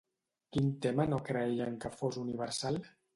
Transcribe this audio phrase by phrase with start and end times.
[0.55, 2.81] Quin tema no creien que fos universal?